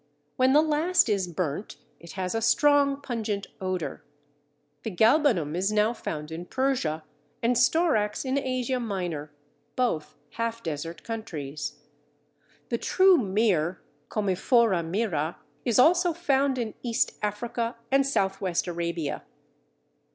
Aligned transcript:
When 0.35 0.53
the 0.53 0.63
last 0.63 1.09
is 1.09 1.27
burnt, 1.27 1.77
it 1.99 2.13
has 2.13 2.33
a 2.33 2.41
strong 2.41 2.99
pungent 3.01 3.45
odour. 3.61 4.01
The 4.81 4.89
Galbanum 4.89 5.55
is 5.55 5.71
now 5.71 5.93
found 5.93 6.31
in 6.31 6.47
Persia, 6.47 7.03
and 7.43 7.55
Storax 7.55 8.25
in 8.25 8.35
Asia 8.39 8.79
Minor, 8.79 9.31
both 9.75 10.15
half 10.31 10.63
desert 10.63 11.03
countries. 11.03 11.81
The 12.69 12.79
true 12.79 13.15
Myrrh 13.17 13.77
(Commiphora 14.09 14.83
myrrha) 14.83 15.35
is 15.65 15.77
also 15.77 16.13
found 16.13 16.57
in 16.57 16.73
East 16.81 17.19
Africa 17.21 17.75
and 17.91 18.03
South 18.03 18.41
west 18.41 18.65
Arabia. 18.65 19.21